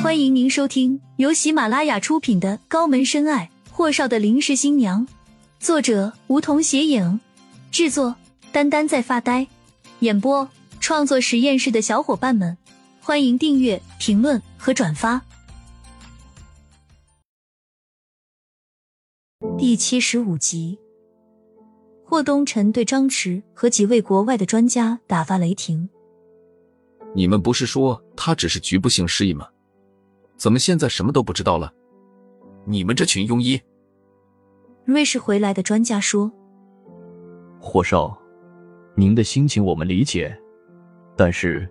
[0.00, 5.04] 欢迎您收听由喜马拉雅出品的《高门深爱：霍少的临时新娘》，
[5.58, 7.18] 作者梧桐斜影，
[7.72, 8.14] 制作
[8.52, 9.48] 丹丹在发呆，
[9.98, 10.48] 演播
[10.78, 12.56] 创作实验室的小伙伴们，
[13.00, 15.20] 欢迎订阅、评论和转发。
[19.58, 20.78] 第七十五集，
[22.04, 25.90] 霍东辰对张弛和几位国外的专家大发雷霆
[27.16, 29.48] ：“你们不是说他只是局部性失忆吗？
[30.38, 31.70] 怎么现在什么都不知道了？
[32.64, 33.60] 你们这群庸医！”
[34.86, 36.32] 瑞士回来的专家说
[37.60, 38.16] ：“霍少，
[38.94, 40.34] 您的心情我们理解，
[41.16, 41.68] 但是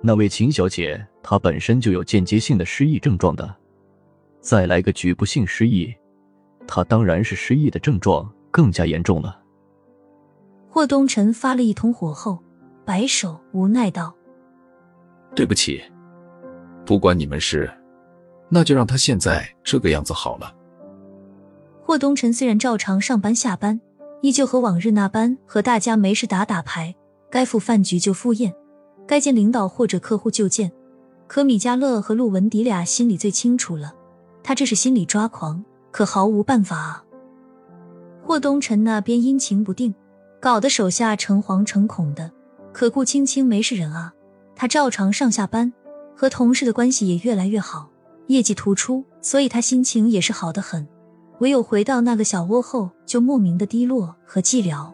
[0.00, 3.54] 那位秦小姐她本身就有间接性的失忆症状的，
[4.40, 5.92] 再来个局部性失忆。”
[6.66, 9.38] 她当然是失忆的症状更加严重了。
[10.70, 12.42] 霍东辰发了一通火后，
[12.86, 14.14] 摆手无奈道
[15.36, 15.82] ：“对不起，
[16.86, 17.70] 不管你们事，
[18.54, 20.54] 那就让他现在这个样子好了。”
[21.82, 23.80] 霍东辰虽然照常上班下班，
[24.22, 26.94] 依旧和往日那般和大家没事打打牌，
[27.28, 28.54] 该赴饭局就赴宴，
[29.06, 30.70] 该见领导或者客户就见。
[31.26, 33.92] 可米迦勒和陆文迪俩心里最清楚了，
[34.42, 35.64] 他这是心里抓狂。
[35.90, 37.04] 可毫无办法啊！
[38.20, 39.94] 霍东辰那边阴晴不定，
[40.40, 42.32] 搞得手下诚惶诚恐的。
[42.72, 44.12] 可顾青青没事人啊，
[44.56, 45.72] 他照常上下班，
[46.16, 47.88] 和同事的关系也越来越好，
[48.28, 50.86] 业绩突出，所以他心情也是好的很。
[51.40, 54.92] 唯有回到那个小窝后，就莫名的低落和寂寥，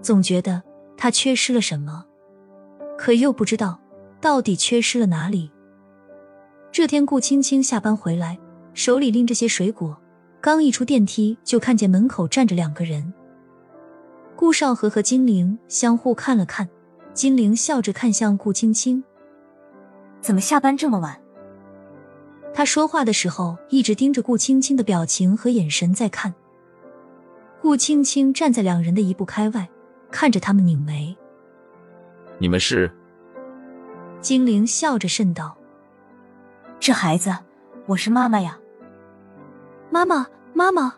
[0.00, 0.62] 总觉得
[0.96, 2.04] 他缺失了什么，
[2.98, 3.80] 可又不知道
[4.20, 5.50] 到底缺失了哪里。
[6.70, 8.38] 这天，顾青青下班回来。
[8.74, 9.94] 手里拎着些水果，
[10.40, 13.12] 刚一出电梯，就看见门口站着两个人。
[14.34, 16.66] 顾少河和金玲相互看了看，
[17.12, 19.04] 金玲笑着看向顾青青
[20.22, 21.20] ：“怎么下班这么晚？”
[22.54, 26.32] 他说话的时候一直盯着顾青青的表情和眼神在看。
[27.60, 29.68] 顾青青站在两人的一步开外，
[30.10, 31.16] 看着他们拧眉
[32.38, 32.90] ：“你们是？”
[34.20, 35.56] 精灵笑着渗道
[36.78, 37.34] ：“这孩子，
[37.86, 38.58] 我是妈妈呀。”
[39.90, 40.94] 妈妈，妈妈。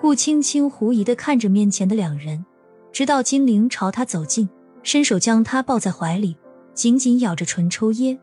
[0.00, 2.44] 顾青青狐疑的看着面前的两人，
[2.92, 4.48] 直到精灵朝他走近，
[4.82, 6.36] 伸手将他抱在怀里，
[6.72, 8.18] 紧紧咬着唇抽噎。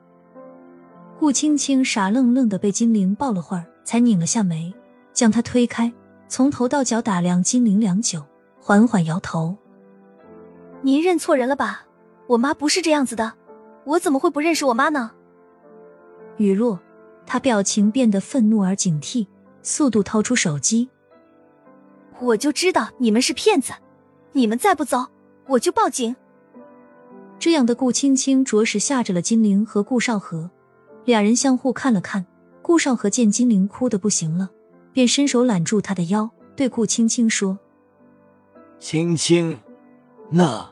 [1.20, 4.74] 顾青青傻愣愣的被金玲抱了会儿，才拧了下眉，
[5.14, 5.92] 将他推开，
[6.28, 8.24] 从头到脚打量金玲良久，
[8.60, 9.56] 缓缓摇头
[10.82, 11.86] ：“您认错人了吧？
[12.28, 13.34] 我妈不是这样子的，
[13.84, 15.12] 我怎么会不认识我妈呢？”
[16.38, 16.80] 雨落，
[17.26, 19.26] 她表情变得愤怒而警惕。
[19.64, 20.88] 速度掏出手机，
[22.22, 23.74] 我就知道你们是骗子，
[24.32, 25.06] 你们再不走，
[25.46, 26.16] 我就报警。
[27.38, 30.50] 这样的顾青青着实吓着了金玲和顾少河，
[31.08, 32.26] 两人相互看了看。
[32.62, 34.50] 顾少和见金玲哭的不行了，
[34.92, 37.58] 便伸手揽住她的腰，对顾青青说
[38.78, 39.58] ：“青青，
[40.30, 40.70] 那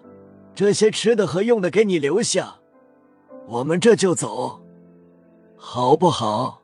[0.53, 2.57] 这些吃的和用的给你留下，
[3.47, 4.61] 我们这就走，
[5.55, 6.63] 好不好？”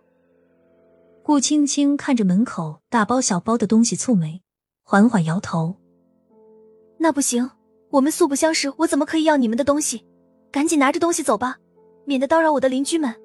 [1.24, 4.42] 顾青青看着门口大包小包的东西，蹙眉，
[4.84, 5.78] 缓缓摇头
[7.00, 7.50] ：“那不行，
[7.92, 10.06] 我们素不相识，我怎么可以要你们的东西？
[10.52, 11.56] 赶紧拿着东西走吧，
[12.04, 13.16] 免得叨扰我的邻居们。”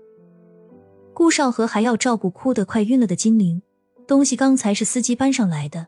[1.16, 3.62] 顾少河还要照顾哭得快晕了的金玲，
[4.06, 5.86] 东西刚才是司机搬上来的，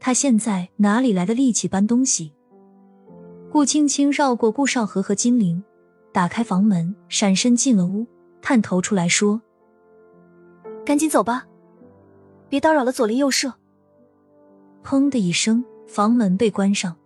[0.00, 2.32] 他现在哪里来的力气搬东西？
[3.52, 5.62] 顾青青绕过顾少河和金玲，
[6.12, 8.06] 打开房门，闪身进了屋，
[8.40, 9.42] 探头出来说
[10.82, 11.46] ：“赶紧走吧。”
[12.48, 13.52] 别打扰了左邻右舍。
[14.82, 16.96] 砰的一声，房门被关上。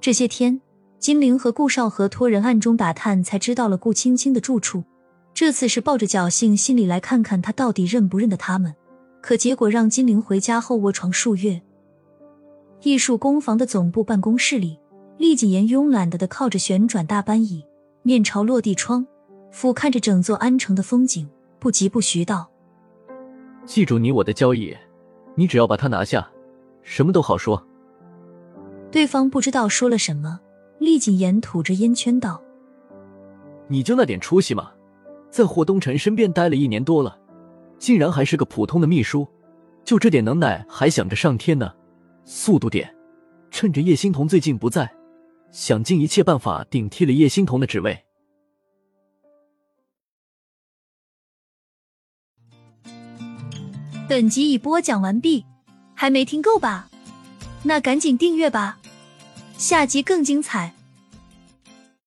[0.00, 0.60] 这些天，
[0.98, 4.82] 金玲和顾少河托人暗中打探，才知道了顾青青的住处。
[5.36, 8.74] 这次是抱着侥幸心理来看看他到底认不认得他们。
[9.20, 11.60] 可结果让金玲回家后卧床数月。
[12.80, 14.78] 艺术工坊的总部办公室里，
[15.18, 17.62] 厉谨言慵懒的的靠着旋转大班椅，
[18.02, 19.06] 面朝落地窗，
[19.50, 21.28] 俯瞰着整座安城的风景，
[21.58, 22.48] 不疾不徐道。
[23.66, 24.74] 记住你我的交易，
[25.34, 26.26] 你只要把它拿下，
[26.80, 27.62] 什么都好说。
[28.90, 30.40] 对方不知道说了什么，
[30.78, 32.42] 厉谨言吐着烟圈道
[33.68, 34.72] ：“你就那点出息吗？
[35.36, 37.14] 在霍东辰身边待了一年多了，
[37.78, 39.28] 竟然还是个普通的秘书，
[39.84, 41.74] 就这点能耐还想着上天呢？
[42.24, 42.96] 速度点，
[43.50, 44.90] 趁着叶欣桐最近不在，
[45.52, 48.02] 想尽一切办法顶替了叶欣桐的职位。”
[54.08, 55.44] 本集已播讲完毕，
[55.92, 56.88] 还没听够吧？
[57.62, 58.78] 那赶紧订阅吧，
[59.58, 60.75] 下集更精彩。